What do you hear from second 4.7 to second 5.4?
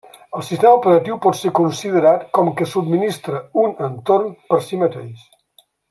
si mateix.